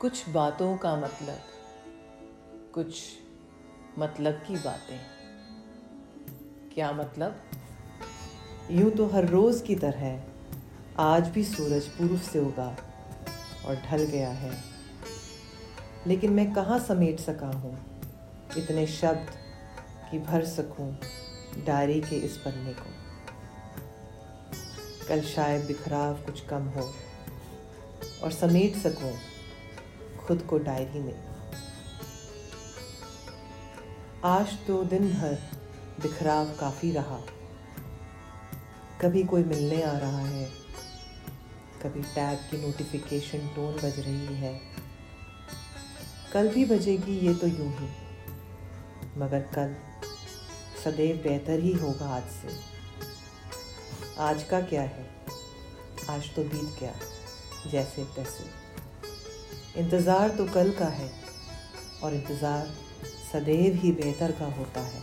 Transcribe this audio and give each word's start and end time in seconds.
कुछ 0.00 0.28
बातों 0.28 0.76
का 0.76 0.96
मतलब 0.96 1.38
कुछ 2.74 3.00
मतलब 3.98 4.34
की 4.34 4.56
बातें। 4.56 4.98
क्या 6.74 6.92
मतलब? 6.92 7.40
यूँ 8.70 8.90
तो 8.90 9.06
हर 9.06 9.26
रोज 9.28 9.60
की 9.60 9.74
तरह 9.74 10.22
आज 10.98 11.28
भी 11.28 11.44
सूरज 11.44 11.88
पूर्व 11.88 12.18
से 12.18 12.38
उगा 12.38 12.76
और 13.66 13.74
ढल 13.74 14.04
गया 14.04 14.30
है। 14.30 14.52
लेकिन 16.06 16.32
मैं 16.32 16.52
कहाँ 16.52 16.78
समेट 16.78 17.20
सका 17.20 17.46
हूँ 17.46 17.76
इतने 18.58 18.86
शब्द 18.86 19.30
कि 20.10 20.18
भर 20.18 20.44
सकूँ 20.44 20.98
डायरी 21.64 22.00
के 22.00 22.16
इस 22.16 22.36
पन्ने 22.36 22.72
को? 22.72 22.90
कल 25.08 25.20
शायद 25.20 25.66
बिखराव 25.66 26.14
कुछ 26.14 26.46
कम 26.46 26.62
हो 26.62 26.94
और 28.22 28.32
समेट 28.32 28.76
सकूँ 28.76 29.37
खुद 30.28 30.42
को 30.42 30.58
डायरी 30.58 31.00
में। 31.00 31.14
आज 34.24 34.52
तो 34.66 34.82
दिन 34.84 35.08
भर 35.10 35.38
बिखराव 36.02 36.50
काफ़ी 36.50 36.90
रहा। 36.92 37.20
कभी 39.00 39.22
कोई 39.24 39.44
मिलने 39.44 39.80
आ 39.82 39.96
रहा 39.98 40.20
है, 40.20 40.44
कभी 41.82 42.02
टैब 42.04 42.38
की 42.50 42.60
नोटिफिकेशन 42.66 43.48
टोन 43.56 43.74
बज 43.74 43.98
रही 43.98 44.36
है। 44.36 44.52
कल 46.32 46.48
भी 46.48 46.64
बजेगी 46.64 47.18
ये 47.18 47.34
तो 47.34 47.46
यूँ 47.46 47.72
ही, 47.72 47.88
मगर 49.18 49.48
कल 49.54 49.74
सदैव 50.84 51.22
बेहतर 51.22 51.60
ही 51.60 51.72
होगा 51.72 52.14
आज 52.16 52.30
से। 52.32 52.60
आज 54.20 54.42
का 54.42 54.60
क्या 54.60 54.82
है? 54.82 55.10
आज 56.10 56.34
तो 56.34 56.42
बीत 56.44 56.78
गया, 56.80 56.94
जैसे 57.70 58.04
तैसे। 58.16 58.67
इंतज़ार 59.78 60.28
तो 60.28 60.44
कल 60.44 60.70
का 60.70 60.86
है 60.92 61.10
और 62.02 62.14
इंतज़ार 62.14 62.66
सदैव 63.32 63.74
ही 63.74 63.92
बेहतर 63.92 64.32
का 64.32 64.46
होता 64.52 64.80
है। 64.80 65.02